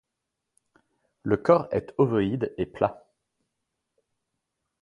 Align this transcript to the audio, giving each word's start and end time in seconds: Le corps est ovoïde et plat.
Le 1.21 1.37
corps 1.37 1.67
est 1.69 1.93
ovoïde 1.99 2.55
et 2.57 2.65
plat. 2.65 3.05